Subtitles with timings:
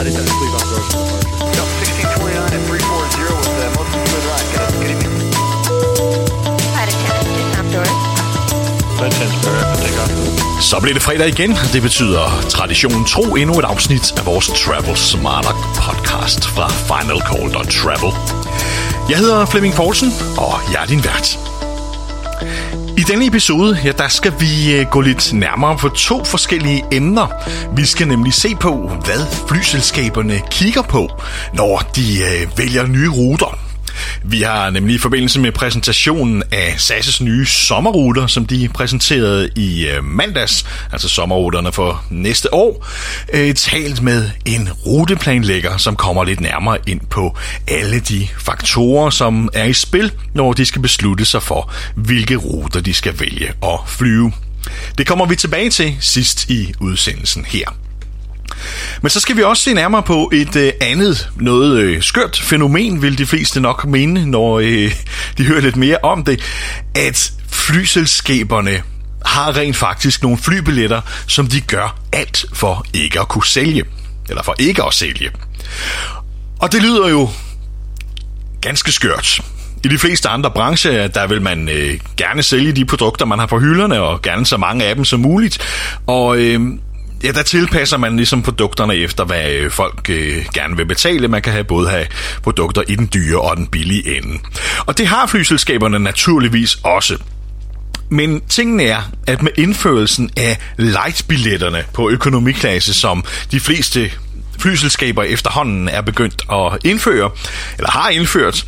[0.00, 0.92] United 10, please on approach.
[1.56, 4.48] No, 1629 at 340 with uh, most smooth ride.
[4.56, 5.28] Good, good evening.
[8.96, 10.62] Flight 10 spare after takeoff.
[10.62, 11.56] Så bliver det fredag igen.
[11.72, 17.52] Det betyder traditionen tro endnu et afsnit af vores Travel Smarter podcast fra Final Call
[17.66, 18.12] Travel.
[19.10, 21.49] Jeg hedder Flemming Poulsen, og jeg er din vært.
[23.00, 27.26] I denne episode, ja, der skal vi øh, gå lidt nærmere på to forskellige emner.
[27.76, 31.08] Vi skal nemlig se på, hvad flyselskaberne kigger på,
[31.54, 33.69] når de øh, vælger nye ruter.
[34.24, 39.86] Vi har nemlig i forbindelse med præsentationen af SAS' nye sommerruter, som de præsenterede i
[39.86, 42.86] øh, mandags, altså sommerruterne for næste år,
[43.32, 47.36] øh, talt med en ruteplanlægger, som kommer lidt nærmere ind på
[47.68, 52.80] alle de faktorer, som er i spil, når de skal beslutte sig for, hvilke ruter
[52.80, 54.32] de skal vælge at flyve.
[54.98, 57.89] Det kommer vi tilbage til sidst i udsendelsen her.
[59.02, 63.02] Men så skal vi også se nærmere på et øh, andet, noget øh, skørt fænomen,
[63.02, 64.92] vil de fleste nok mene, når øh,
[65.38, 66.40] de hører lidt mere om det,
[66.94, 68.82] at flyselskaberne
[69.26, 73.84] har rent faktisk nogle flybilletter, som de gør alt for ikke at kunne sælge.
[74.28, 75.30] Eller for ikke at sælge.
[76.60, 77.28] Og det lyder jo
[78.60, 79.40] ganske skørt.
[79.84, 83.46] I de fleste andre brancher, der vil man øh, gerne sælge de produkter, man har
[83.46, 85.58] på hylderne, og gerne så mange af dem som muligt.
[86.06, 86.60] Og øh,
[87.24, 91.28] ja, der tilpasser man ligesom produkterne efter, hvad øh, folk øh, gerne vil betale.
[91.28, 92.06] Man kan have både have
[92.42, 94.38] produkter i den dyre og den billige ende.
[94.86, 97.16] Og det har flyselskaberne naturligvis også.
[98.08, 104.10] Men tingen er, at med indførelsen af light-billetterne på økonomiklasse, som de fleste
[104.58, 107.30] flyselskaber efterhånden er begyndt at indføre,
[107.78, 108.66] eller har indført,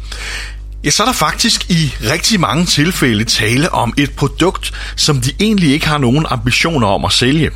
[0.85, 5.33] ja, så er der faktisk i rigtig mange tilfælde tale om et produkt, som de
[5.41, 7.51] egentlig ikke har nogen ambitioner om at sælge.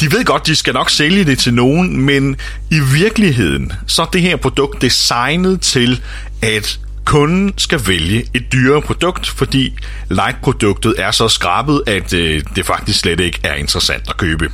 [0.00, 2.36] De ved godt, de skal nok sælge det til nogen, men
[2.70, 6.00] i virkeligheden, så er det her produkt designet til,
[6.42, 9.74] at kunden skal vælge et dyrere produkt, fordi
[10.10, 14.50] light-produktet er så skrabet, at øh, det faktisk slet ikke er interessant at købe.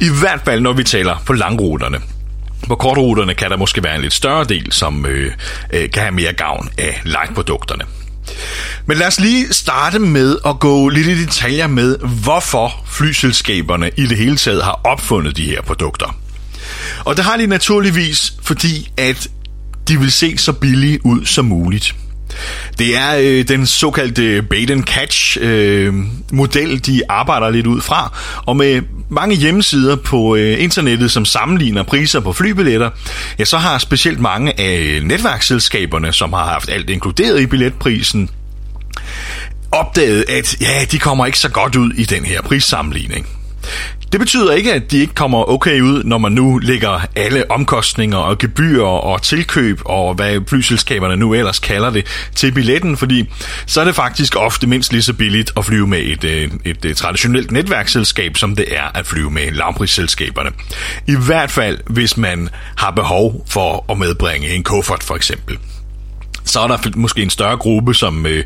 [0.00, 1.98] I hvert fald, når vi taler på langruterne.
[2.68, 5.32] På kortruterne kan der måske være en lidt større del, som øh,
[5.72, 7.84] øh, kan have mere gavn af light-produkterne.
[8.86, 14.06] Men lad os lige starte med at gå lidt i detaljer med, hvorfor flyselskaberne i
[14.06, 16.16] det hele taget har opfundet de her produkter.
[17.04, 19.28] Og det har de naturligvis, fordi at
[19.88, 21.94] de vil se så billige ud som muligt.
[22.78, 25.94] Det er øh, den såkaldte bait and catch øh,
[26.32, 31.82] model, de arbejder lidt ud fra, og med mange hjemmesider på øh, internettet, som sammenligner
[31.82, 32.90] priser på flybilletter,
[33.38, 38.30] ja, så har specielt mange af øh, netværksselskaberne, som har haft alt inkluderet i billetprisen,
[39.72, 43.39] opdaget, at ja, de kommer ikke så godt ud i den her prissammenligning.
[44.12, 48.18] Det betyder ikke, at de ikke kommer okay ud, når man nu lægger alle omkostninger
[48.18, 53.30] og gebyrer og tilkøb og hvad flyselskaberne nu ellers kalder det til billetten, fordi
[53.66, 56.84] så er det faktisk ofte mindst lige så billigt at flyve med et, øh, et,
[56.84, 60.50] et, traditionelt netværksselskab, som det er at flyve med lavprisselskaberne.
[61.06, 65.58] I hvert fald, hvis man har behov for at medbringe en kuffert for eksempel
[66.44, 68.44] så er der måske en større gruppe, som øh,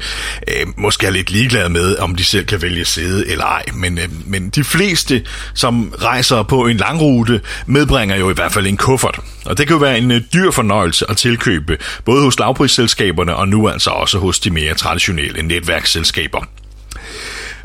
[0.48, 3.64] øh, måske er lidt ligeglade med, om de selv kan vælge sæde eller ej.
[3.74, 5.24] Men, øh, men de fleste,
[5.54, 9.20] som rejser på en langrute, medbringer jo i hvert fald en kuffert.
[9.44, 13.48] Og det kan jo være en øh, dyr fornøjelse at tilkøbe, både hos lavprisselskaberne og
[13.48, 16.44] nu altså også hos de mere traditionelle netværksselskaber.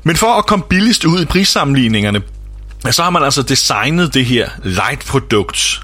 [0.04, 2.22] Men for at komme billigst ud i prissammenligningerne,
[2.92, 5.82] så har man altså designet det her light-produkt,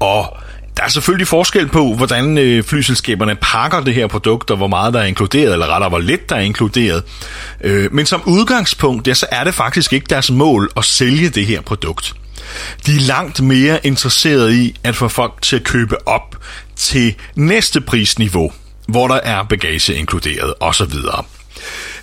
[0.00, 0.36] og
[0.76, 4.94] der er selvfølgelig forskel på, hvordan øh, flyselskaberne pakker det her produkt, og hvor meget
[4.94, 7.02] der er inkluderet, eller rettere, hvor lidt der er inkluderet.
[7.60, 11.46] Øh, men som udgangspunkt, ja, så er det faktisk ikke deres mål at sælge det
[11.46, 12.14] her produkt.
[12.86, 16.36] De er langt mere interesserede i at få folk til at købe op
[16.76, 18.52] til næste prisniveau,
[18.88, 20.92] hvor der er bagage inkluderet osv.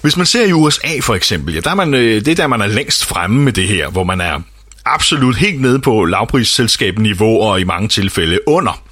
[0.02, 2.48] Hvis man ser i USA for eksempel, ja, der er man, øh, det er der,
[2.48, 4.40] man er længst fremme med det her, hvor man er
[4.86, 8.84] absolut helt nede på lavprisselskabniveau og i mange tilfælde under.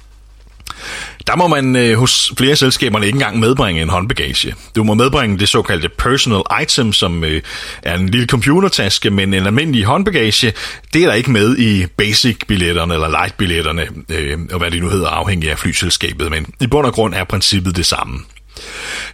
[1.26, 4.54] Der må man øh, hos flere selskaberne ikke engang medbringe en håndbagage.
[4.76, 7.42] Du må medbringe det såkaldte personal item, som øh,
[7.82, 10.52] er en lille computertaske, men en almindelig håndbagage,
[10.92, 15.08] det er der ikke med i basic-billetterne eller light-billetterne, øh, og hvad det nu hedder,
[15.08, 18.20] afhængig af flyselskabet, men i bund og grund er princippet det samme.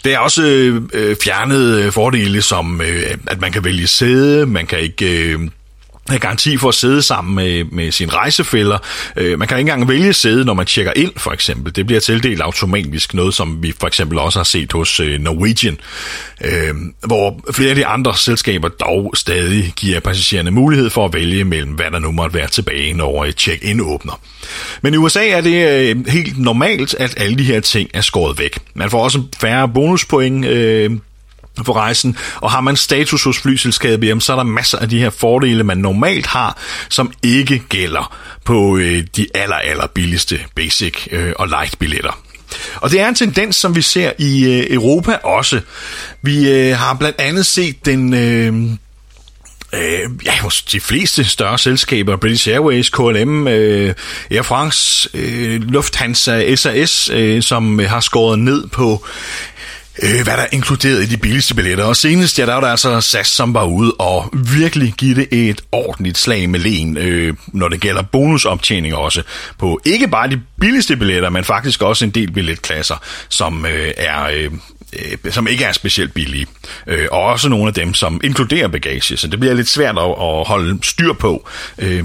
[0.05, 4.47] Det er også øh, øh fjernet øh, fordele som, øh, at man kan vælge sæde,
[4.47, 5.33] man kan ikke...
[5.33, 5.41] Øh,
[6.09, 8.79] have garanti for at sidde sammen med, med sine rejsefælder.
[9.17, 11.77] Øh, man kan ikke engang vælge sæde, når man tjekker ind, for eksempel.
[11.77, 15.79] Det bliver tildelt automatisk, noget som vi for eksempel også har set hos øh, Norwegian,
[16.45, 16.75] øh,
[17.07, 21.73] hvor flere af de andre selskaber dog stadig giver passagererne mulighed for at vælge mellem,
[21.73, 24.21] hvad der nu måtte være tilbage, når et check-in åbner.
[24.83, 28.39] Men i USA er det øh, helt normalt, at alle de her ting er skåret
[28.39, 28.59] væk.
[28.75, 30.91] Man får også færre bonuspoint, øh,
[31.63, 34.99] for rejsen, og har man status hos flyselskabet, jamen, så er der masser af de
[34.99, 36.59] her fordele, man normalt har,
[36.89, 38.15] som ikke gælder
[38.45, 42.19] på øh, de aller, aller billigste basic øh, og light billetter.
[42.77, 45.61] Og det er en tendens, som vi ser i øh, Europa også.
[46.23, 48.15] Vi øh, har blandt andet set den...
[48.15, 48.79] Øh,
[49.75, 53.95] øh, ja, hos de fleste større selskaber, British Airways, KLM, øh,
[54.31, 59.07] Air France, øh, Lufthansa, SAS, øh, som har skåret ned på
[60.03, 61.85] øh, hvad der er inkluderet i de billigste billetter.
[61.85, 65.29] Og senest, ja, der var der altså SAS, som var ude og virkelig give det
[65.31, 69.23] et ordentligt slag med len, øh, når det gælder bonusoptjening også,
[69.59, 72.97] på ikke bare de billigste billetter, men faktisk også en del billetklasser,
[73.29, 74.29] som øh, er...
[74.33, 74.51] Øh,
[75.25, 76.47] øh, som ikke er specielt billige.
[76.87, 80.05] Øh, og også nogle af dem, som inkluderer bagage, så det bliver lidt svært at,
[80.05, 81.49] at holde styr på.
[81.79, 82.05] Øh,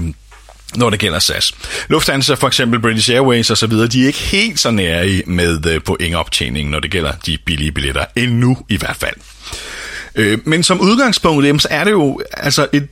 [0.76, 1.52] når det gælder SAS.
[1.88, 6.70] Lufthansa, for eksempel British Airways osv., de er ikke helt så nære med øh, pointoptjeningen,
[6.70, 8.04] når det gælder de billige billetter.
[8.16, 9.16] Endnu i hvert fald.
[10.14, 12.88] Øh, men som udgangspunkt, så er det jo altså et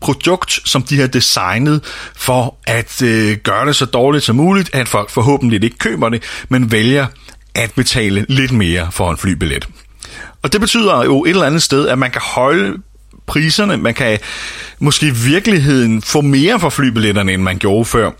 [0.00, 1.80] produkt, som de har designet
[2.16, 6.22] for at øh, gøre det så dårligt som muligt, at folk forhåbentlig ikke køber det,
[6.48, 7.06] men vælger
[7.54, 9.68] at betale lidt mere for en flybillet.
[10.42, 12.82] Og det betyder jo et eller andet sted, at man kan holde
[13.30, 13.76] priserne.
[13.76, 14.18] Man kan
[14.78, 18.10] måske i virkeligheden få mere for flybilletterne, end man gjorde før,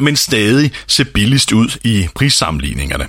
[0.00, 3.06] men stadig se billigst ud i prissammenligningerne.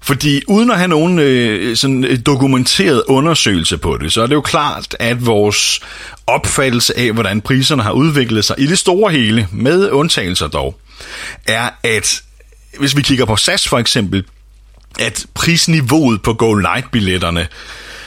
[0.00, 4.34] Fordi uden at have nogen øh, sådan øh, dokumenteret undersøgelse på det, så er det
[4.34, 5.80] jo klart, at vores
[6.26, 10.80] opfattelse af, hvordan priserne har udviklet sig i det store hele, med undtagelser dog,
[11.46, 12.22] er, at
[12.78, 14.24] hvis vi kigger på SAS for eksempel,
[14.98, 17.46] at prisniveauet på Go Light-billetterne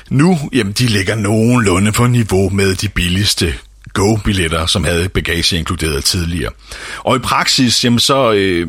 [0.09, 3.53] nu, jamen, de ligger nogenlunde på niveau med de billigste
[3.93, 6.51] Go-billetter, som havde bagage inkluderet tidligere.
[6.99, 8.67] Og i praksis, jamen, så øh,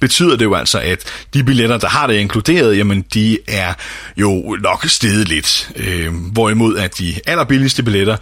[0.00, 1.04] betyder det jo altså, at
[1.34, 3.74] de billetter, der har det inkluderet, jamen, de er
[4.16, 5.70] jo nok steget lidt.
[5.76, 8.16] Øh, hvorimod at de allerbilligste billetter,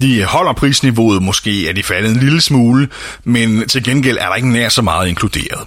[0.00, 2.88] de holder prisniveauet, måske er de faldet en lille smule,
[3.24, 5.60] men til gengæld er der ikke nær så meget inkluderet.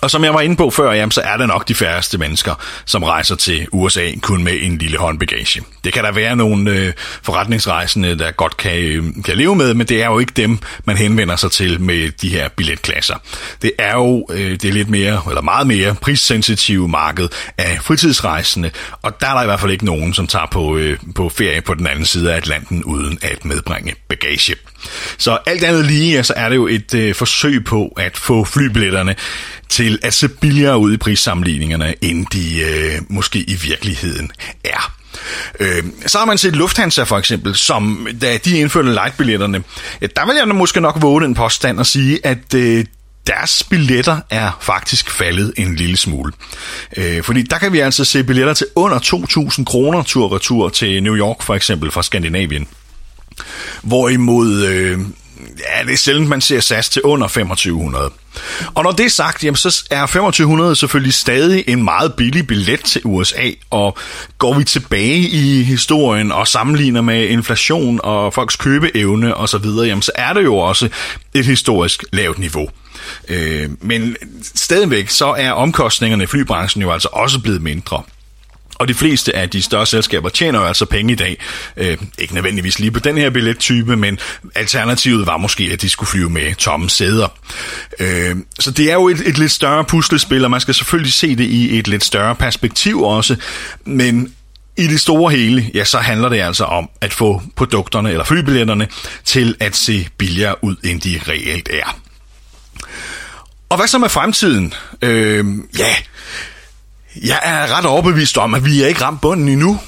[0.00, 2.54] Og som jeg var inde på før, jamen, så er det nok de færreste mennesker,
[2.84, 5.62] som rejser til USA kun med en lille håndbagage.
[5.84, 6.92] Det kan der være nogle øh,
[7.22, 10.96] forretningsrejsende, der godt kan, øh, kan leve med, men det er jo ikke dem, man
[10.96, 13.14] henvender sig til med de her billetklasser.
[13.62, 17.28] Det er jo øh, det er lidt mere, eller meget mere prissensitive marked
[17.58, 18.70] af fritidsrejsende,
[19.02, 21.60] og der er der i hvert fald ikke nogen, som tager på, øh, på ferie
[21.60, 24.54] på den anden side af Atlanten uden at medbringe bagage.
[25.18, 29.14] Så alt andet lige, så er det jo et øh, forsøg på at få flybilletterne
[29.68, 34.30] til at se billigere ud i prissammenligningerne, end de øh, måske i virkeligheden
[34.64, 34.94] er.
[35.60, 39.62] Øh, så har man set Lufthansa for eksempel, som da de indførte lightbilletterne,
[40.00, 42.84] der vil jeg måske nok våge en påstand og sige, at øh,
[43.26, 46.32] deres billetter er faktisk faldet en lille smule.
[46.96, 51.16] Øh, fordi der kan vi altså se billetter til under 2.000 kroner tur-retur til New
[51.16, 52.68] York for eksempel fra Skandinavien.
[53.82, 54.98] Hvorimod, øh,
[55.40, 58.10] ja, det er sjældent, man ser SAS til under 2500.
[58.74, 62.84] Og når det er sagt, jamen, så er 2500 selvfølgelig stadig en meget billig billet
[62.84, 63.96] til USA, og
[64.38, 70.12] går vi tilbage i historien og sammenligner med inflation og folks købeevne osv., jamen, så
[70.14, 70.88] er det jo også
[71.34, 72.68] et historisk lavt niveau.
[73.28, 74.16] Øh, men
[74.54, 78.02] stadigvæk så er omkostningerne i flybranchen jo altså også blevet mindre.
[78.78, 81.40] Og de fleste af de større selskaber tjener jo altså penge i dag.
[81.76, 84.18] Øh, ikke nødvendigvis lige på den her billettype, men
[84.54, 87.28] alternativet var måske, at de skulle flyve med tomme sæder.
[88.00, 91.36] Øh, så det er jo et, et lidt større puslespil, og man skal selvfølgelig se
[91.36, 93.36] det i et lidt større perspektiv også.
[93.84, 94.34] Men
[94.76, 98.88] i det store hele, ja, så handler det altså om at få produkterne eller flybilletterne
[99.24, 102.00] til at se billigere ud, end de reelt er.
[103.68, 104.74] Og hvad så med fremtiden?
[105.02, 105.44] Øh,
[105.78, 105.94] ja,
[107.22, 109.78] jeg er ret overbevist om, at vi er ikke ramt bunden endnu.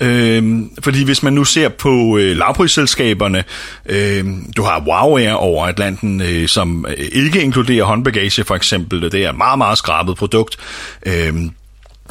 [0.00, 3.44] Øh, fordi hvis man nu ser på øh, lavprisselskaberne,
[3.86, 4.24] øh,
[4.56, 9.12] du har Wow Air over Atlanten, øh, som øh, ikke inkluderer håndbagage for eksempel.
[9.12, 10.56] Det er et meget, meget skrabet produkt.
[11.06, 11.34] Øh,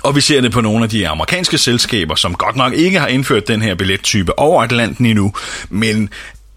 [0.03, 3.07] og vi ser det på nogle af de amerikanske selskaber, som godt nok ikke har
[3.07, 5.33] indført den her billettype over Atlanten endnu,
[5.69, 6.09] men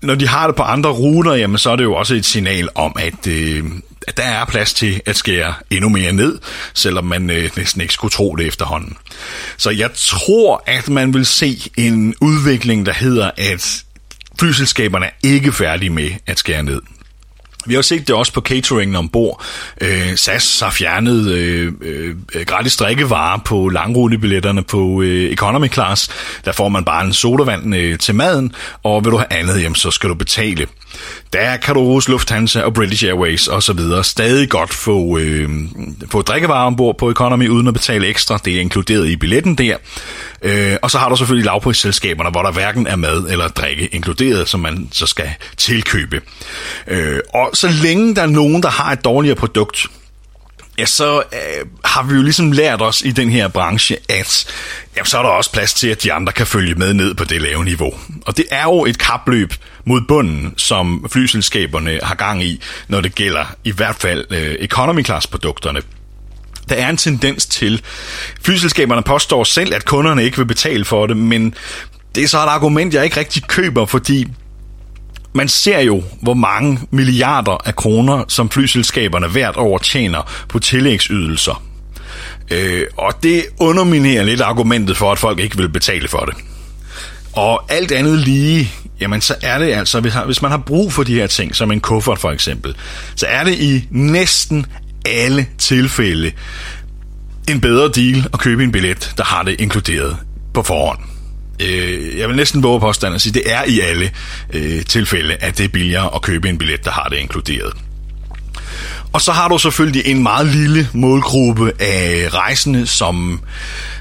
[0.02, 2.68] når de har det på andre ruter, jamen så er det jo også et signal
[2.74, 3.64] om, at, øh,
[4.08, 6.38] at der er plads til at skære endnu mere ned,
[6.74, 8.96] selvom man øh, næsten ikke skulle tro det efterhånden.
[9.56, 13.84] Så jeg tror, at man vil se en udvikling, der hedder, at
[14.40, 16.80] flyselskaberne er ikke færdige med at skære ned.
[17.66, 19.44] Vi har set det også på cateringen ombord.
[19.80, 22.16] Øh, SAS har fjernet øh, øh,
[22.46, 26.10] gratis drikkevarer på langrutebilletterne på øh, economy class.
[26.44, 28.52] Der får man bare en sodavand øh, til maden,
[28.82, 30.66] og vil du have andet jamen, så skal du betale.
[31.32, 35.50] Der kan du hos Lufthansa og British Airways og så videre stadig godt få, øh,
[36.10, 38.38] få drikkevarer ombord på economy uden at betale ekstra.
[38.44, 39.76] Det er inkluderet i billetten der.
[40.42, 44.48] Øh, og så har du selvfølgelig lavprisselskaberne, hvor der hverken er mad eller drikke inkluderet,
[44.48, 46.20] som man så skal tilkøbe.
[46.86, 49.86] Øh, og så længe der er nogen, der har et dårligere produkt,
[50.80, 54.46] ja, så øh, har vi jo ligesom lært os i den her branche, at
[54.96, 57.24] ja, så er der også plads til, at de andre kan følge med ned på
[57.24, 57.92] det lave niveau.
[58.26, 63.14] Og det er jo et kapløb mod bunden, som flyselskaberne har gang i, når det
[63.14, 65.82] gælder i hvert fald øh, economy class produkterne.
[66.68, 67.82] Der er en tendens til,
[68.42, 71.54] flyselskaberne påstår selv, at kunderne ikke vil betale for det, men
[72.14, 74.26] det er så et argument, jeg ikke rigtig køber, fordi
[75.32, 81.62] man ser jo, hvor mange milliarder af kroner, som flyselskaberne hvert år tjener på tillægsydelser.
[82.50, 86.34] Øh, og det underminerer lidt argumentet for, at folk ikke vil betale for det.
[87.32, 91.02] Og alt andet lige, jamen så er det altså, hvis, hvis man har brug for
[91.02, 92.74] de her ting, som en kuffert for eksempel,
[93.16, 94.66] så er det i næsten
[95.06, 96.32] alle tilfælde
[97.50, 100.16] en bedre deal at købe en billet, der har det inkluderet
[100.54, 101.09] på forhånd.
[101.60, 104.10] Øh, jeg vil næsten våge påstand at sige, det er i alle
[104.52, 107.72] øh, tilfælde, at det er billigere at købe en billet, der har det inkluderet.
[109.12, 113.40] Og så har du selvfølgelig en meget lille målgruppe af rejsende, som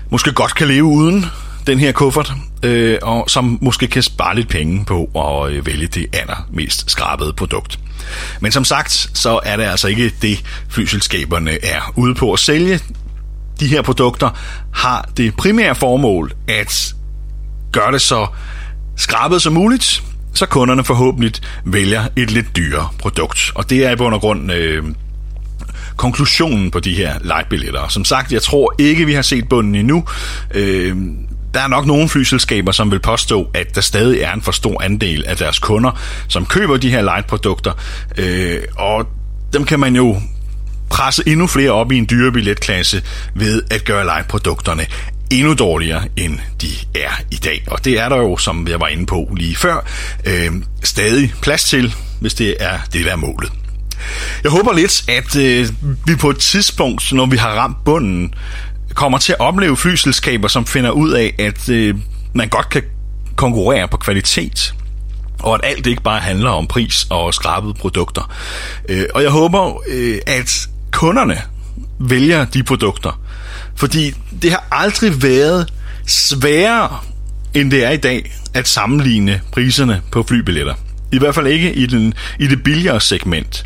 [0.09, 1.25] måske godt kan leve uden
[1.67, 5.87] den her kuffert, øh, og som måske kan spare lidt penge på at øh, vælge
[5.87, 7.79] det allermest skrabede produkt.
[8.39, 12.79] Men som sagt, så er det altså ikke det, flyselskaberne er ude på at sælge.
[13.59, 14.29] De her produkter
[14.73, 16.93] har det primære formål at
[17.71, 18.27] gør det så
[18.97, 21.33] skrabet som muligt, så kunderne forhåbentlig
[21.65, 23.51] vælger et lidt dyrere produkt.
[23.55, 24.83] Og det er i bund og grund øh,
[25.95, 27.87] konklusionen på de her lightbilletter.
[27.87, 30.03] Som sagt, jeg tror ikke, vi har set bunden endnu.
[30.53, 30.97] Øh,
[31.53, 34.81] der er nok nogle flyselskaber, som vil påstå, at der stadig er en for stor
[34.81, 35.91] andel af deres kunder,
[36.27, 37.71] som køber de her light-produkter.
[38.17, 39.07] Øh, og
[39.53, 40.21] dem kan man jo
[40.89, 43.03] presse endnu flere op i en dyre billetklasse
[43.35, 44.85] ved at gøre light-produkterne
[45.31, 47.63] endnu dårligere, end de er i dag.
[47.67, 49.85] Og det er der jo, som jeg var inde på lige før,
[50.25, 50.51] øh,
[50.83, 53.51] stadig plads til, hvis det er det, der er målet.
[54.43, 55.67] Jeg håber lidt, at øh,
[56.05, 58.33] vi på et tidspunkt, når vi har ramt bunden,
[58.93, 61.95] kommer til at opleve flyselskaber, som finder ud af, at øh,
[62.33, 62.83] man godt kan
[63.35, 64.75] konkurrere på kvalitet,
[65.39, 68.33] og at alt ikke bare handler om pris og skrabede produkter.
[68.89, 71.41] Øh, og jeg håber, øh, at kunderne
[71.99, 73.21] vælger de produkter,
[73.79, 75.73] fordi det har aldrig været
[76.05, 76.97] sværere,
[77.53, 80.73] end det er i dag, at sammenligne priserne på flybilletter.
[81.11, 83.65] I hvert fald ikke i, den, i det billigere segment.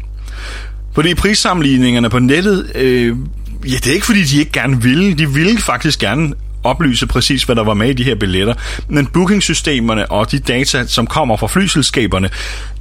[0.96, 3.18] Fordi prissammenligningerne på nettet, øh,
[3.66, 5.14] ja, det er ikke fordi, de ikke gerne ville.
[5.14, 8.54] De ville faktisk gerne oplyse præcis, hvad der var med i de her billetter.
[8.90, 12.30] Men bookingsystemerne og de data, som kommer fra flyselskaberne,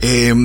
[0.04, 0.36] øh,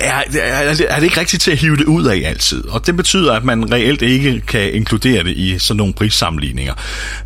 [0.00, 2.64] er, er, er det ikke rigtigt til at hive det ud af altid.
[2.64, 6.74] Og det betyder, at man reelt ikke kan inkludere det i sådan nogle prissammenligninger.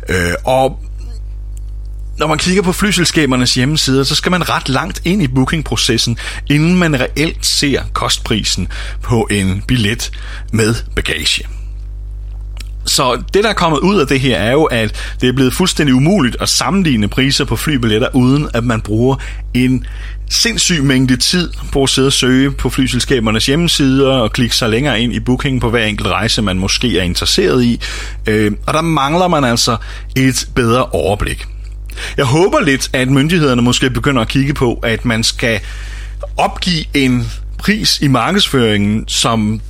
[0.09, 0.79] Øh, og
[2.17, 6.17] når man kigger på flyselskabernes hjemmesider, så skal man ret langt ind i bookingprocessen,
[6.49, 8.67] inden man reelt ser kostprisen
[9.01, 10.11] på en billet
[10.51, 11.47] med bagage.
[12.85, 15.53] Så det, der er kommet ud af det her, er jo, at det er blevet
[15.53, 19.15] fuldstændig umuligt at sammenligne priser på flybilletter, uden at man bruger
[19.53, 19.85] en
[20.29, 25.01] sindssyg mængde tid på at sidde og søge på flyselskabernes hjemmesider og klikke sig længere
[25.01, 27.81] ind i bookingen på hver enkelt rejse, man måske er interesseret i.
[28.27, 29.77] Øh, og der mangler man altså
[30.15, 31.45] et bedre overblik.
[32.17, 35.59] Jeg håber lidt, at myndighederne måske begynder at kigge på, at man skal
[36.37, 39.61] opgive en pris i markedsføringen, som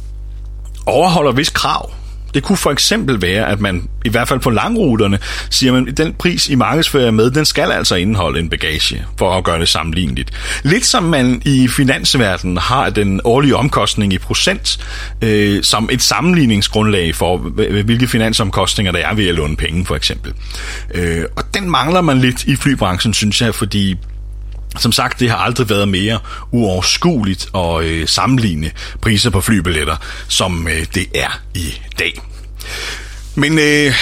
[0.86, 1.92] overholder vis krav.
[2.36, 6.14] Det kunne for eksempel være, at man i hvert fald på langruterne siger, man, den
[6.14, 10.32] pris i markedsføring med, den skal altså indeholde en bagage for at gøre det sammenligneligt.
[10.64, 14.80] Lidt som man i finansverdenen har den årlige omkostning i procent
[15.22, 20.34] øh, som et sammenligningsgrundlag for, hvilke finansomkostninger der er ved at låne penge for eksempel.
[20.94, 23.96] Øh, og den mangler man lidt i flybranchen, synes jeg, fordi
[24.78, 26.20] som sagt, det har aldrig været mere
[26.52, 29.96] uoverskueligt at øh, sammenligne priser på flybilletter,
[30.28, 32.22] som øh, det er i dag.
[33.36, 33.94] Men øh,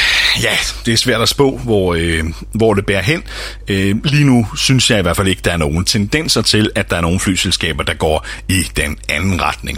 [0.44, 3.24] ja, det er svært at spå, hvor, øh, hvor det bærer hen.
[3.68, 6.90] Øh, lige nu synes jeg i hvert fald ikke, der er nogen tendenser til, at
[6.90, 9.78] der er nogen flyselskaber, der går i den anden retning.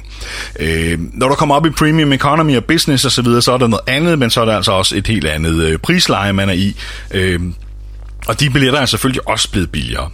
[0.59, 3.67] Øh, når du kommer op i premium economy og business osv., så, så er der
[3.67, 6.53] noget andet, men så er der altså også et helt andet øh, prisleje, man er
[6.53, 6.75] i.
[7.11, 7.39] Øh,
[8.27, 10.09] og de billetter er selvfølgelig også blevet billigere.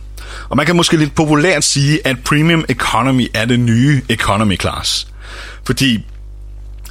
[0.49, 5.07] Og man kan måske lidt populært sige, at premium economy er det nye economy class.
[5.65, 6.05] Fordi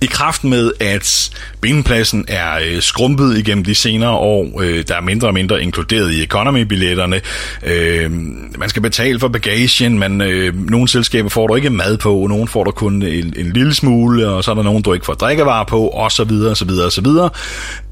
[0.02, 1.30] i kraft med, at
[1.60, 6.12] benpladsen er øh, skrumpet igennem de senere år, øh, der er mindre og mindre inkluderet
[6.12, 7.20] i economy-billetterne,
[7.66, 8.10] øh,
[8.58, 12.48] man skal betale for bagagen, men øh, nogle selskaber får du ikke mad på, nogle
[12.48, 15.14] får du kun en, en lille smule, og så er der nogen, du ikke får
[15.14, 17.30] drikkevarer på, og så videre, og så videre, og så videre.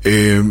[0.04, 0.44] Øh,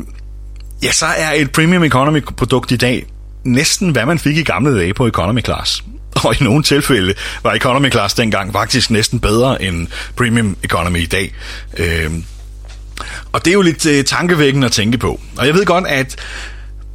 [0.84, 3.06] ja, så er et premium economy-produkt i dag
[3.48, 5.84] næsten, hvad man fik i gamle dage på economy class.
[6.25, 7.13] Og i nogle tilfælde
[7.44, 11.34] var economy class dengang faktisk næsten bedre end premium economy i dag.
[11.77, 12.12] Øh,
[13.32, 15.20] og det er jo lidt øh, tankevækkende at tænke på.
[15.38, 16.16] Og jeg ved godt, at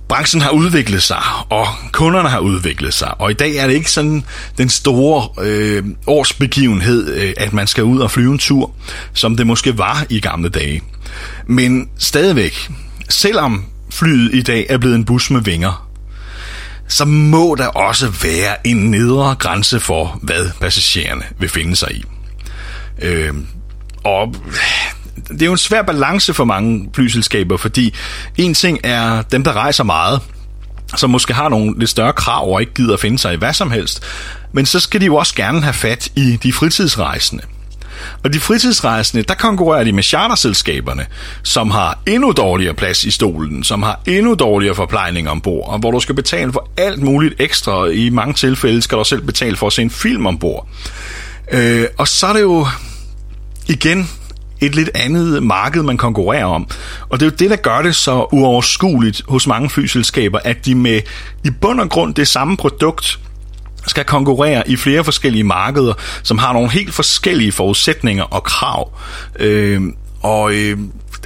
[0.09, 3.91] branchen har udviklet sig, og kunderne har udviklet sig, og i dag er det ikke
[3.91, 4.25] sådan
[4.59, 8.75] den store øh, årsbegivenhed, øh, at man skal ud og flyve en tur,
[9.15, 10.83] som det måske var i gamle dage.
[11.47, 12.71] Men stadigvæk,
[13.09, 15.92] selvom flyet i dag er blevet en bus med vinger,
[16.93, 22.05] så må der også være en nedre grænse for, hvad passagererne vil finde sig i.
[23.03, 23.35] Øh,
[24.05, 24.35] og
[25.29, 27.95] det er jo en svær balance for mange flyselskaber, fordi
[28.37, 30.21] en ting er dem, der rejser meget,
[30.97, 33.53] som måske har nogle lidt større krav og ikke gider at finde sig i hvad
[33.53, 34.03] som helst,
[34.53, 37.43] men så skal de jo også gerne have fat i de fritidsrejsende.
[38.25, 41.07] Og de fritidsrejsende, der konkurrerer de med charterselskaberne,
[41.43, 45.91] som har endnu dårligere plads i stolen, som har endnu dårligere forplejning ombord, og hvor
[45.91, 47.87] du skal betale for alt muligt ekstra.
[47.87, 50.69] I mange tilfælde skal du selv betale for at se en film ombord.
[51.53, 52.67] Øh, og så er det jo
[53.69, 54.11] igen
[54.61, 56.67] et lidt andet marked, man konkurrerer om.
[57.09, 60.75] Og det er jo det, der gør det så uoverskueligt hos mange flyselskaber, at de
[60.75, 61.01] med
[61.45, 63.19] i bund og grund det samme produkt
[63.87, 68.99] skal konkurrere i flere forskellige markeder, som har nogle helt forskellige forudsætninger og krav.
[69.39, 69.83] Øh,
[70.21, 70.79] og, øh,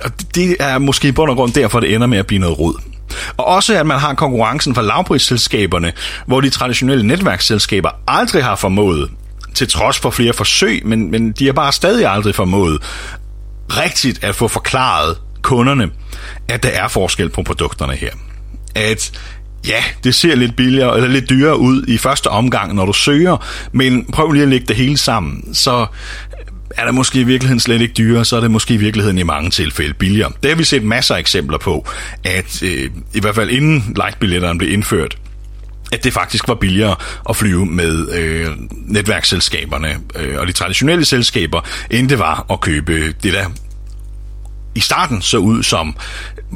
[0.04, 2.58] og det er måske i bund og grund derfor, det ender med at blive noget
[2.58, 2.74] rod.
[3.36, 5.92] Og også at man har konkurrencen fra lavprisselskaberne,
[6.26, 9.10] hvor de traditionelle netværksselskaber aldrig har formået,
[9.54, 12.82] til trods for flere forsøg, men, men de har bare stadig aldrig formået
[13.68, 15.90] rigtigt at få forklaret kunderne,
[16.48, 18.10] at der er forskel på produkterne her.
[18.74, 19.12] At
[19.68, 23.46] ja, det ser lidt billigere eller lidt dyrere ud i første omgang, når du søger,
[23.72, 25.86] men prøv lige at lægge det hele sammen, så
[26.76, 29.22] er det måske i virkeligheden slet ikke dyrere, så er det måske i virkeligheden i
[29.22, 30.32] mange tilfælde billigere.
[30.42, 31.86] Det har vi set masser af eksempler på,
[32.24, 35.18] at øh, i hvert fald inden lightbilletterne blev indført,
[35.92, 36.96] at det faktisk var billigere
[37.28, 43.12] at flyve med øh, netværksselskaberne øh, og de traditionelle selskaber, end det var at købe
[43.22, 43.46] det der
[44.76, 45.96] i starten så ud som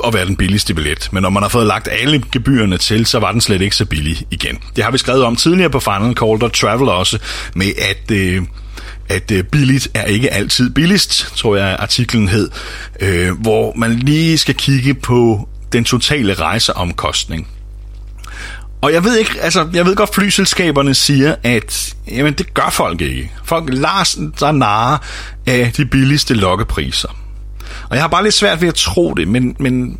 [0.06, 1.08] at være den billigste billet.
[1.12, 3.84] Men når man har fået lagt alle gebyrerne til, så var den slet ikke så
[3.84, 4.58] billig igen.
[4.76, 7.18] Det har vi skrevet om tidligere på Final Call, der Travel også,
[7.54, 8.10] med at...
[8.10, 8.42] Øh,
[9.08, 12.50] at øh, billigt er ikke altid billigst, tror jeg artiklen hed,
[13.00, 17.48] øh, hvor man lige skal kigge på den totale rejseomkostning.
[18.82, 23.00] Og jeg ved ikke, altså, jeg ved godt, flyselskaberne siger, at jamen, det gør folk
[23.00, 23.32] ikke.
[23.44, 24.98] Folk lader sig narre
[25.46, 27.08] af de billigste lokkepriser.
[27.90, 29.98] Og jeg har bare lidt svært ved at tro det, men, men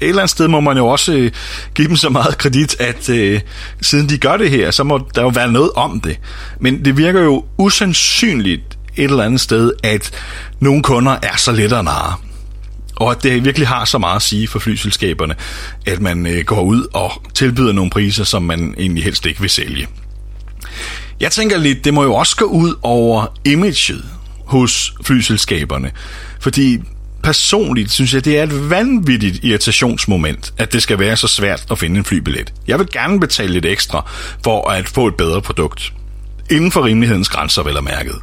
[0.00, 1.30] et eller andet sted må man jo også øh,
[1.74, 3.40] give dem så meget kredit, at øh,
[3.80, 6.18] siden de gør det her, så må der jo være noget om det.
[6.60, 10.10] Men det virker jo usandsynligt et eller andet sted, at
[10.60, 12.14] nogle kunder er så let at narre.
[12.96, 15.34] Og at det virkelig har så meget at sige for flyselskaberne,
[15.86, 19.50] at man øh, går ud og tilbyder nogle priser, som man egentlig helst ikke vil
[19.50, 19.86] sælge.
[21.20, 24.04] Jeg tænker lidt, det må jo også gå ud over imaget
[24.48, 25.90] hos flyselskaberne.
[26.40, 26.78] Fordi
[27.22, 31.78] personligt synes jeg, det er et vanvittigt irritationsmoment, at det skal være så svært at
[31.78, 32.52] finde en flybillet.
[32.66, 34.10] Jeg vil gerne betale lidt ekstra
[34.44, 35.92] for at få et bedre produkt.
[36.50, 38.14] Inden for rimelighedens grænser, vel og mærket.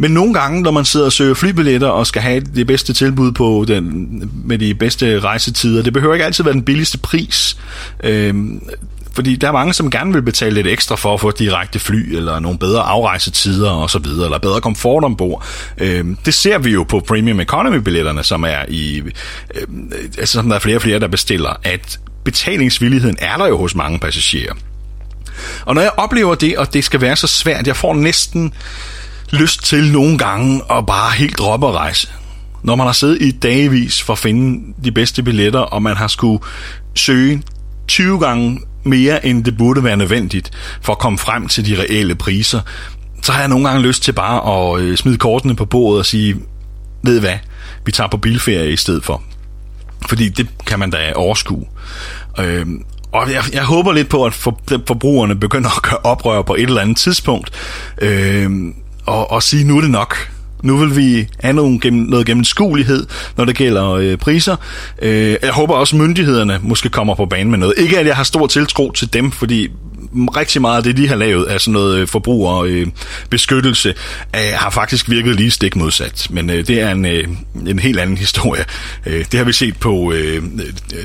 [0.00, 3.32] Men nogle gange, når man sidder og søger flybilletter og skal have det bedste tilbud
[3.32, 7.56] på den, med de bedste rejsetider, det behøver ikke altid være den billigste pris.
[8.04, 8.62] Øhm,
[9.18, 12.16] fordi der er mange, som gerne vil betale lidt ekstra for at få direkte fly,
[12.16, 15.44] eller nogle bedre afrejsetider og så videre, eller bedre komfort ombord.
[15.78, 19.02] Øhm, det ser vi jo på Premium Economy-billetterne, som er i,
[19.54, 19.62] øh,
[20.18, 23.74] altså som der er flere og flere, der bestiller, at betalingsvilligheden er der jo hos
[23.74, 24.52] mange passagerer.
[25.64, 28.54] Og når jeg oplever det, og det skal være så svært, jeg får næsten
[29.30, 32.08] lyst til nogle gange at bare helt droppe og rejse.
[32.62, 36.08] Når man har siddet i dagvis for at finde de bedste billetter, og man har
[36.08, 36.44] skulle
[36.94, 37.42] søge
[37.88, 40.50] 20 gange mere, end det burde være nødvendigt
[40.82, 42.60] for at komme frem til de reelle priser,
[43.22, 46.06] så har jeg nogle gange lyst til bare at øh, smide kortene på bordet og
[46.06, 46.36] sige,
[47.02, 47.38] ved hvad,
[47.86, 49.22] vi tager på bilferie i stedet for.
[50.08, 51.64] Fordi det kan man da overskue.
[52.38, 52.66] Øh,
[53.12, 56.62] og jeg, jeg håber lidt på, at for, forbrugerne begynder at gøre oprør på et
[56.62, 57.50] eller andet tidspunkt,
[58.02, 58.50] øh,
[59.06, 60.30] og, og sige, nu er det nok.
[60.62, 64.56] Nu vil vi have noget, gennem, noget gennemskuelighed, når det gælder øh, priser.
[65.02, 67.74] Øh, jeg håber også, at myndighederne måske kommer på banen med noget.
[67.76, 69.68] Ikke at jeg har stor tiltro til dem, fordi
[70.12, 73.94] rigtig meget af det, de har lavet af sådan noget øh, forbrugerbeskyttelse, øh,
[74.40, 76.26] øh, har faktisk virket lige stik modsat.
[76.30, 77.28] Men øh, det er en, øh,
[77.66, 78.64] en helt anden historie.
[79.06, 80.40] Øh, det har vi set på øh, øh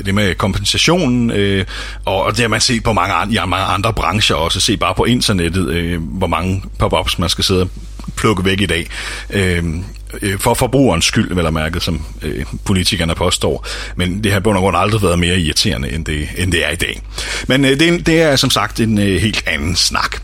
[0.06, 1.64] det med kompensationen, øh,
[2.04, 4.60] og det har man set på mange, andre, ja, mange andre brancher også.
[4.60, 7.68] Se bare på internettet, øh, hvor mange pop-ups man skal sidde
[8.16, 8.86] plukke væk i dag.
[9.30, 9.84] Øhm,
[10.22, 13.66] øh, for forbrugerens skyld, vel at mærke, som øh, politikerne påstår.
[13.96, 16.76] Men det har på grund aldrig været mere irriterende, end det, end det er i
[16.76, 17.02] dag.
[17.48, 20.20] Men øh, det, det er som sagt en øh, helt anden snak.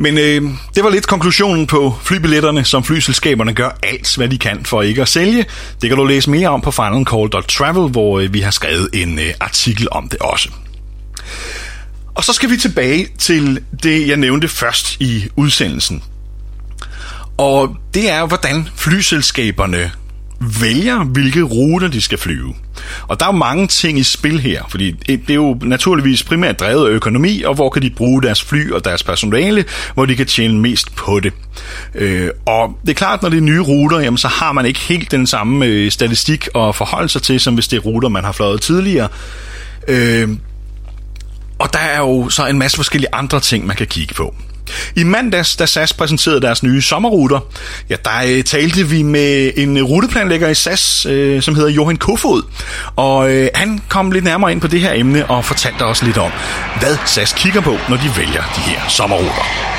[0.00, 0.42] Men øh,
[0.74, 5.02] det var lidt konklusionen på flybilletterne, som flyselskaberne gør alt, hvad de kan for ikke
[5.02, 5.44] at sælge.
[5.82, 9.34] Det kan du læse mere om på finalcall.travel, hvor øh, vi har skrevet en øh,
[9.40, 10.48] artikel om det også.
[12.14, 16.02] Og så skal vi tilbage til det, jeg nævnte først i udsendelsen.
[17.36, 19.90] Og det er jo, hvordan flyselskaberne
[20.60, 22.54] vælger, hvilke ruter de skal flyve.
[23.08, 26.60] Og der er jo mange ting i spil her, fordi det er jo naturligvis primært
[26.60, 30.16] drevet af økonomi, og hvor kan de bruge deres fly og deres personale, hvor de
[30.16, 31.32] kan tjene mest på det.
[31.94, 34.80] Øh, og det er klart, når det er nye ruter, jamen, så har man ikke
[34.80, 38.24] helt den samme øh, statistik at forholde sig til, som hvis det er ruter, man
[38.24, 39.08] har fløjet tidligere.
[39.88, 40.28] Øh,
[41.58, 44.34] og der er jo så en masse forskellige andre ting, man kan kigge på.
[44.96, 47.40] I mandags, da SAS præsenterede deres nye sommerruter,
[47.90, 52.42] ja, der øh, talte vi med en ruteplanlægger i SAS, øh, som hedder Johan Kofod.
[52.96, 56.18] Og øh, han kom lidt nærmere ind på det her emne og fortalte os lidt
[56.18, 56.30] om,
[56.80, 59.73] hvad SAS kigger på, når de vælger de her sommerruter.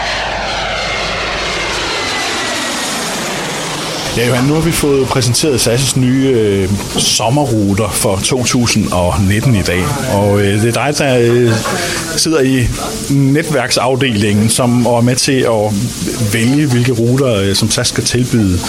[4.17, 9.83] Ja, Johan, nu har vi fået præsenteret SAS' nye øh, sommerruter for 2019 i dag.
[10.13, 11.51] Og øh, det er dig, der øh,
[12.17, 12.67] sidder i
[13.09, 15.73] netværksafdelingen, som er med til at
[16.33, 18.59] vælge, hvilke ruter, øh, som SAS skal tilbyde.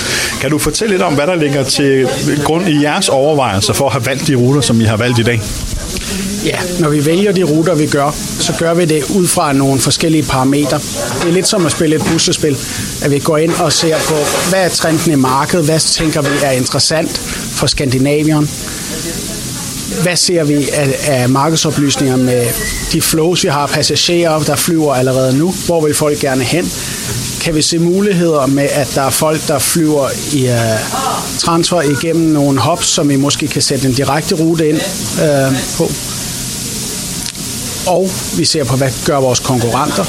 [0.41, 2.09] Kan du fortælle lidt om, hvad der ligger til
[2.45, 5.23] grund i jeres overvejelser for at have valgt de ruter, som I har valgt i
[5.23, 5.41] dag?
[6.47, 9.81] Ja, når vi vælger de ruter, vi gør, så gør vi det ud fra nogle
[9.81, 10.79] forskellige parametre.
[11.23, 12.57] Det er lidt som at spille et puslespil,
[13.03, 14.15] at vi går ind og ser på,
[14.51, 17.19] hvad er trenden i markedet, hvad tænker vi er interessant
[17.53, 18.51] for Skandinavien,
[20.03, 22.47] hvad ser vi af, af markedsoplysninger med
[22.93, 26.73] de flows, vi har passagerer, der flyver allerede nu, hvor vil folk gerne hen,
[27.41, 32.31] kan vi se muligheder med, at der er folk, der flyver i uh, transfer igennem
[32.31, 34.81] nogle hops, som vi måske kan sætte en direkte rute ind
[35.23, 35.91] uh, på?
[37.87, 40.05] Og vi ser på, hvad gør vores konkurrenter.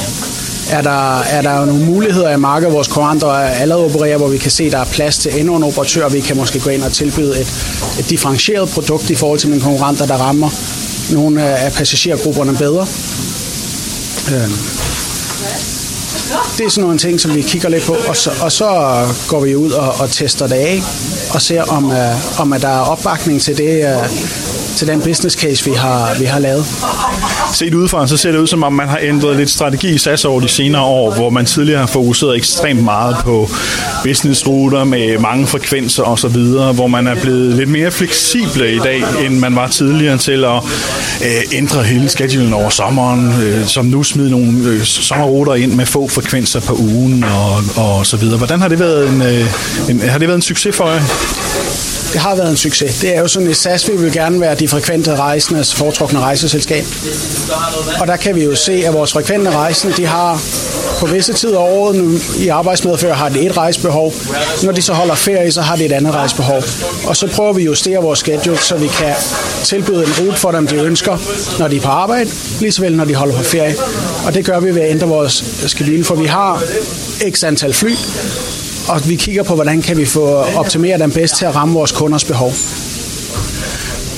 [0.69, 4.51] Er der, er der nogle muligheder i markedet, vores konkurrenter allerede opererer, hvor vi kan
[4.51, 6.83] se, at der er plads til endnu en operatør, og vi kan måske gå ind
[6.83, 7.53] og tilbyde et,
[7.99, 10.49] et differentieret produkt i forhold til mine konkurrenter, der rammer
[11.11, 12.87] nogle af passagergrupperne bedre.
[14.31, 14.53] Øhm.
[16.57, 18.67] Det er sådan nogle ting, som vi kigger lidt på, og så, og så
[19.27, 20.81] går vi ud og, og tester det af,
[21.33, 24.09] og ser, om, øh, om at der er opbakning til det, øh,
[24.75, 26.65] til den business case, vi har, vi har lavet.
[27.57, 30.25] Set udefra, så ser det ud som om, man har ændret lidt strategi i SAS
[30.25, 33.49] over de senere år, hvor man tidligere har fokuseret ekstremt meget på
[34.03, 36.37] businessruter med mange frekvenser osv.,
[36.73, 40.61] hvor man er blevet lidt mere fleksible i dag, end man var tidligere til at
[41.25, 45.85] øh, ændre hele schedulen over sommeren, øh, som nu smider nogle øh, sommerruter ind med
[45.85, 48.37] få frekvenser på ugen og, og så videre.
[48.37, 49.45] Hvordan har det været en, øh,
[49.89, 51.01] en, har det været en succes for jer?
[52.13, 52.99] Det har været en succes.
[52.99, 56.19] Det er jo sådan, at SAS vi vil gerne være de frekvente rejsendes altså foretrukne
[56.19, 56.85] rejseselskab.
[57.99, 60.41] Og der kan vi jo se, at vores frekvente rejsende, de har
[60.99, 64.13] på visse tider af året nu, i arbejdsmedfører har de et rejsebehov.
[64.63, 66.63] Når de så holder ferie, så har de et andet rejsebehov.
[67.05, 69.13] Og så prøver vi at justere vores schedule, så vi kan
[69.63, 71.17] tilbyde en rute for dem, de ønsker,
[71.59, 73.75] når de er på arbejde, lige så vel når de holder på ferie.
[74.25, 76.63] Og det gør vi ved at ændre vores schedule, for vi har
[77.31, 77.95] x antal fly,
[78.89, 81.91] og vi kigger på, hvordan kan vi få optimere den bedst til at ramme vores
[81.91, 82.51] kunders behov.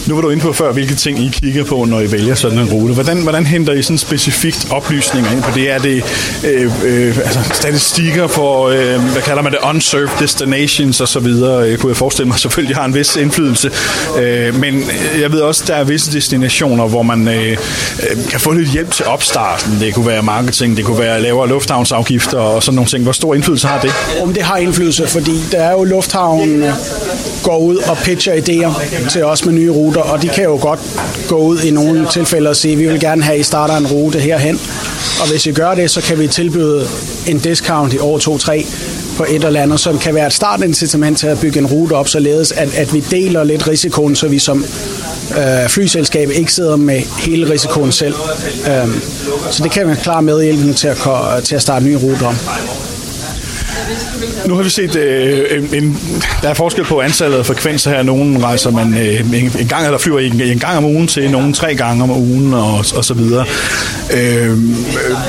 [0.09, 2.59] Nu var du inde på før, hvilke ting I kigger på, når I vælger sådan
[2.59, 2.93] en rute.
[2.93, 5.71] Hvordan, hvordan henter I sådan specifikt oplysninger ind på det?
[5.71, 6.03] Er det
[6.45, 11.27] øh, øh, altså statistikker på, øh, hvad kalder man det, unserved destinations osv.?
[11.27, 13.71] Jeg øh, kunne jeg forestille mig selvfølgelig har en vis indflydelse.
[14.19, 14.83] Øh, men
[15.19, 17.57] jeg ved også, der er visse destinationer, hvor man øh, øh,
[18.31, 19.79] kan få lidt hjælp til opstarten.
[19.79, 23.03] Det kunne være marketing, det kunne være lavere lufthavnsafgifter og sådan nogle ting.
[23.03, 23.91] Hvor stor indflydelse har det?
[24.21, 26.63] Om det har indflydelse, fordi der er jo lufthavnen
[27.43, 30.79] går ud og pitcher idéer til os med nye ruter, og de kan jo godt
[31.27, 33.87] gå ud i nogle tilfælde og sige, vi vil gerne have, at I starter en
[33.87, 34.59] rute herhen.
[35.21, 36.87] Og hvis I gør det, så kan vi tilbyde
[37.27, 38.65] en discount i år 2-3
[39.17, 42.07] på et eller andet, som kan være et startincitament til at bygge en rute op,
[42.07, 44.65] således at, at vi deler lidt risikoen, så vi som
[45.37, 48.13] øh, flyselskab ikke sidder med hele risikoen selv.
[48.83, 49.01] Um,
[49.51, 50.97] så det kan være klar medhjælpende til at,
[51.43, 52.35] til at starte nye ruter om.
[54.49, 55.97] Nu har vi set, øh, en, en,
[56.41, 58.03] der er forskel på antallet af frekvenser her.
[58.03, 61.31] Nogle rejser man øh, en, en gang, eller flyver en, en gang om ugen til,
[61.31, 63.45] nogle tre gange om ugen og, og så videre.
[64.13, 64.57] Øh,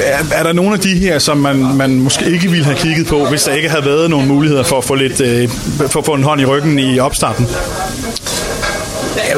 [0.05, 3.07] er, er der nogle af de her, som man, man måske ikke ville have kigget
[3.07, 5.49] på, hvis der ikke havde været nogle muligheder for at få, lidt, øh,
[5.89, 7.47] for at få en hånd i ryggen i opstarten?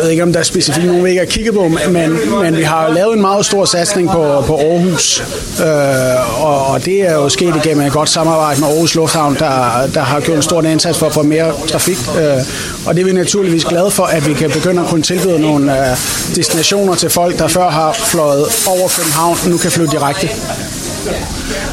[0.02, 2.56] Jeg ved ikke, om der er specifikt nogen, vi ikke har kigget på, men, men
[2.56, 5.20] vi har lavet en meget stor satsning på, på Aarhus,
[5.60, 9.86] øh, og, og det er jo sket igennem et godt samarbejde med Aarhus Lufthavn, der,
[9.94, 12.42] der har gjort en stor indsats for at få mere trafik, øh,
[12.86, 15.90] og det er vi naturligvis glade for, at vi kan begynde at kunne tilbyde nogle
[15.90, 15.96] øh,
[16.36, 20.28] destinationer til folk, der før har fløjet over København, nu kan flyve direkte.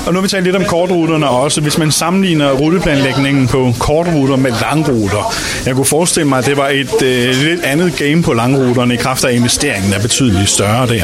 [0.05, 1.61] Og nu har vi talt lidt om kortruterne også.
[1.61, 5.33] Hvis man sammenligner ruteplanlægningen på kortruter med langruter,
[5.65, 8.97] jeg kunne forestille mig, at det var et øh, lidt andet game på langruterne i
[8.97, 11.03] kraft af investeringen er betydeligt større der.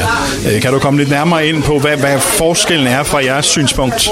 [0.52, 4.10] Øh, kan du komme lidt nærmere ind på, hvad, hvad forskellen er fra jeres synspunkt?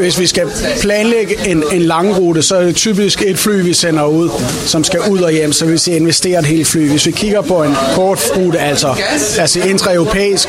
[0.00, 0.46] Hvis vi skal
[0.80, 4.30] planlægge en, en langrute, så er det typisk et fly, vi sender ud,
[4.66, 6.90] som skal ud og hjem, så hvis vi investerer et helt fly.
[6.90, 8.94] Hvis vi kigger på en kortrute, altså,
[9.38, 10.48] altså intraeuropæisk,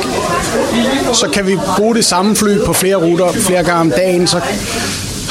[1.14, 4.42] så kan vi bruge det samme fly på flere ruter flere gange om dagen, så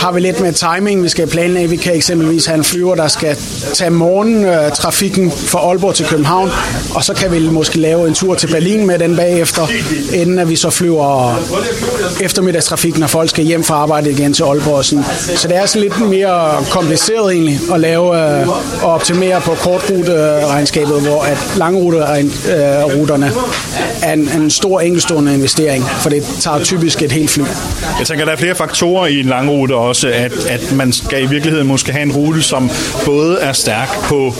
[0.04, 1.70] har vi lidt med timing, vi skal planlægge.
[1.70, 3.36] Vi kan eksempelvis have en flyver, der skal
[3.74, 6.50] tage morgentrafikken fra Aalborg til København,
[6.94, 9.66] og så kan vi måske lave en tur til Berlin med den bagefter,
[10.14, 11.34] inden at vi så flyver
[12.20, 14.84] eftermiddagstrafik, når folk skal hjem fra arbejde igen til Aalborg.
[14.84, 15.04] Sådan.
[15.36, 18.48] Så det er sådan lidt mere kompliceret egentlig at lave øh,
[18.82, 23.32] og optimere på kortruteregnskabet, hvor at langruterne
[24.02, 27.42] er en, en stor enkeltstående investering, for det tager typisk et helt fly.
[27.98, 31.26] Jeg tænker, der er flere faktorer i en langrute også, at, at man skal i
[31.26, 32.70] virkeligheden måske have en rute, som
[33.04, 34.34] både er stærk på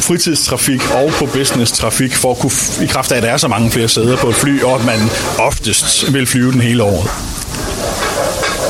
[0.00, 3.70] fritidstrafik og på business-trafik, for at kunne, i kraft af, at der er så mange
[3.70, 4.98] flere sæder på et fly, og at man
[5.38, 7.29] oftest vil flyve den hele året.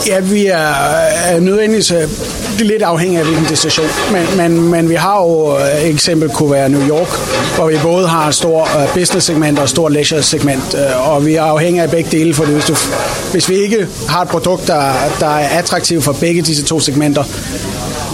[0.07, 1.93] Ja, vi er, er nødvendigvis
[2.61, 5.89] det er lidt afhængigt af hvilken destination, men, men, men vi har jo øh, et
[5.89, 7.09] eksempel kunne være New York,
[7.57, 11.35] hvor vi både har et stort øh, business-segment og et stort leisure-segment, øh, og vi
[11.35, 12.77] er afhængige af begge dele, for hvis, du,
[13.33, 17.25] hvis vi ikke har et produkt, der, der er attraktivt for begge disse to segmenter,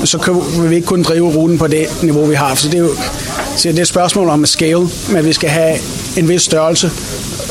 [0.05, 2.55] så kan vi ikke kunne drive ruten på det niveau, vi har.
[2.55, 2.90] Så det er jo
[3.57, 5.79] så det er et spørgsmål om at scale, men vi skal have
[6.16, 6.90] en vis størrelse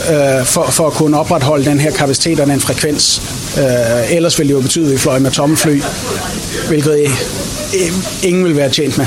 [0.10, 3.22] øh, for, for at kunne opretholde den her kapacitet og den frekvens.
[3.58, 5.82] Øh, ellers ville det jo betyde, at vi fløj med tomme fly,
[6.68, 7.10] hvilket øh,
[8.24, 9.06] ingen vil være tjent med.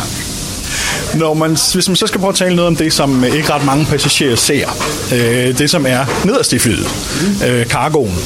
[1.15, 3.53] Når man, hvis man så skal prøve at tale noget om det, som øh, ikke
[3.53, 4.69] ret mange passagerer ser,
[5.13, 6.89] øh, det som er nederst i flyet,
[7.47, 8.19] øh, cargoen.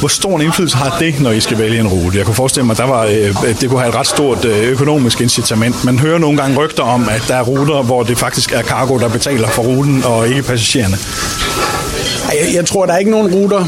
[0.00, 2.18] Hvor stor en indflydelse har det, når I skal vælge en rute?
[2.18, 4.68] Jeg kunne forestille mig, at der var, øh, det kunne have et ret stort øh,
[4.68, 5.84] økonomisk incitament.
[5.84, 8.98] Man hører nogle gange rygter om, at der er ruter, hvor det faktisk er cargo,
[8.98, 10.96] der betaler for ruten, og ikke passagererne.
[12.32, 13.64] Jeg, jeg tror, der er ikke nogen ruter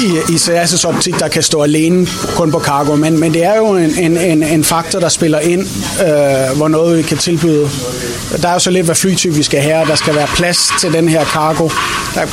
[0.00, 2.06] i, i CRS' optik, der kan stå alene
[2.36, 5.40] kun på cargo, men, men det er jo en, en, en, en faktor, der spiller
[5.40, 5.60] ind,
[6.00, 7.68] øh, hvor noget vi kan tilbyde.
[8.42, 10.92] Der er jo så lidt, hvad flytype vi skal have, der skal være plads til
[10.92, 11.68] den her cargo.
[12.14, 12.26] Der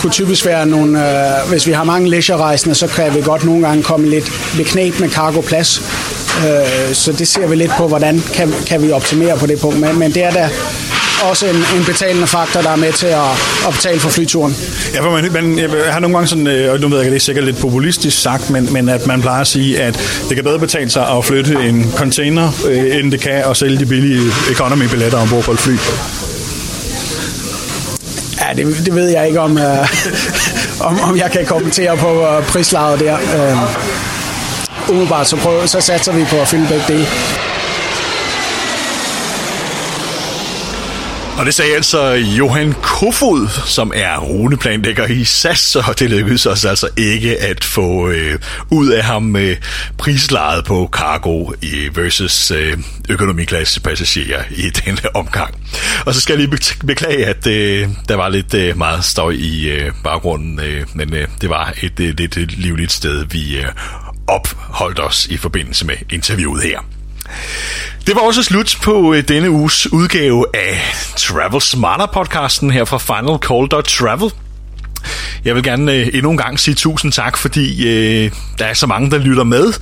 [0.00, 3.66] kunne typisk være nogle, øh, hvis vi har mange leisure så kan vi godt nogle
[3.66, 5.82] gange komme lidt ved knæt med cargo-plads.
[6.38, 9.80] Øh, så det ser vi lidt på, hvordan kan, kan vi optimere på det punkt.
[9.80, 10.48] Men, men det er da
[11.22, 13.30] også en, en betalende faktor, der er med til at,
[13.68, 14.56] at betale for flyturen.
[14.94, 17.12] Ja, for man, man, jeg har nogle gange sådan, øh, og nu ved jeg, at
[17.12, 20.34] det er sikkert lidt populistisk sagt, men, men at man plejer at sige, at det
[20.36, 23.86] kan bedre betale sig at flytte en container, øh, end det kan at sælge de
[23.86, 25.76] billige economy-billetter ombord på et fly.
[28.56, 29.88] Det, det ved jeg ikke, om, øh,
[30.88, 33.14] om, om jeg kan kommentere på øh, prislaget der.
[33.14, 37.06] Øh, umiddelbart så, prøver, så satser vi på at fylde begge dele.
[41.38, 46.64] Og det sagde altså Johan Kofod, som er runeplanlægger i SAS, og det lykkedes os
[46.64, 48.38] altså ikke at få øh,
[48.70, 49.56] ud af ham øh,
[49.98, 51.52] prislaget på cargo
[51.94, 55.54] versus øh, økonomiklasse passagerer i denne omgang.
[56.06, 59.68] Og så skal jeg lige beklage, at øh, der var lidt øh, meget støj i
[59.68, 63.66] øh, baggrunden, øh, men øh, det var et øh, lidt øh, livligt sted, vi øh,
[64.26, 66.80] opholdt os i forbindelse med interviewet her.
[68.08, 72.98] Det var også slut på øh, denne uges udgave af Travel Smarter podcasten her fra
[72.98, 74.47] Final Call Travel.
[75.44, 78.86] Jeg vil gerne øh, endnu en gang sige tusind tak, fordi øh, der er så
[78.86, 79.72] mange, der lytter med.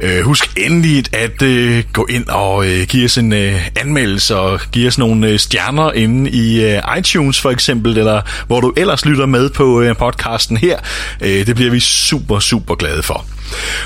[0.00, 4.60] Øh, husk endelig at øh, gå ind og øh, give os en øh, anmeldelse og
[4.72, 9.04] give os nogle øh, stjerner inde i øh, iTunes for eksempel, eller hvor du ellers
[9.06, 10.78] lytter med på øh, podcasten her.
[11.20, 13.26] Øh, det bliver vi super, super glade for.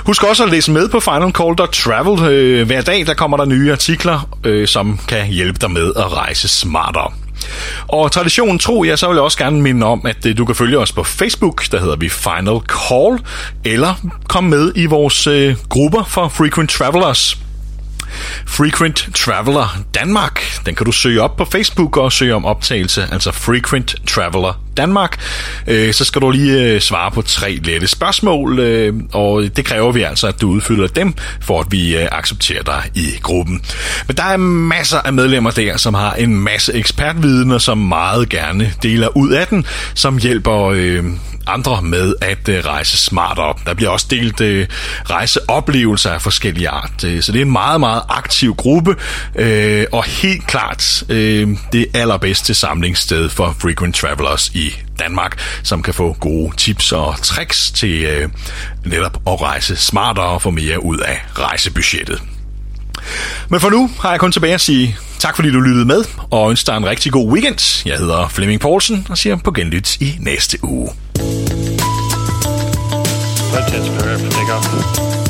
[0.06, 2.32] Husk også at læse med på finalcall.travel.
[2.32, 6.12] Øh, hver dag der kommer der nye artikler, øh, som kan hjælpe dig med at
[6.12, 7.25] rejse smartere.
[7.88, 10.54] Og traditionen tro, ja, så vil jeg også gerne minde om, at øh, du kan
[10.54, 13.18] følge os på Facebook, der hedder vi Final Call,
[13.64, 13.94] eller
[14.28, 17.45] kom med i vores øh, grupper for Frequent Travelers.
[18.46, 20.40] Frequent Traveler Danmark.
[20.66, 25.20] Den kan du søge op på Facebook og søge om optagelse, altså Frequent Traveler Danmark.
[25.66, 29.92] Øh, så skal du lige øh, svare på tre lette spørgsmål, øh, og det kræver
[29.92, 33.62] vi altså, at du udfylder dem, for at vi øh, accepterer dig i gruppen.
[34.06, 38.28] Men der er masser af medlemmer der, som har en masse ekspertviden, og som meget
[38.28, 41.04] gerne deler ud af den, som hjælper øh,
[41.46, 43.54] andre med at øh, rejse smartere.
[43.66, 44.66] Der bliver også delt øh,
[45.10, 47.04] rejseoplevelser af forskellige art.
[47.04, 48.96] Øh, så det er en meget, meget aktiv gruppe,
[49.34, 55.94] øh, og helt klart øh, det allerbedste samlingssted for frequent travelers i Danmark, som kan
[55.94, 58.28] få gode tips og tricks til øh,
[58.84, 62.35] netop at rejse smartere og få mere ud af rejsebudgettet.
[63.48, 66.50] Men for nu har jeg kun tilbage at sige tak, fordi du lyttede med, og
[66.50, 67.86] ønsker dig en rigtig god weekend.
[67.86, 70.90] Jeg hedder Flemming Poulsen og siger på genlyt i næste uge.
[73.50, 75.25] Flight 10's prepare for takeoff.